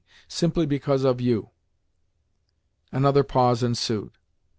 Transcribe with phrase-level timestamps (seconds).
[0.27, 1.51] Simply because of you."
[2.91, 4.13] Another pause ensued.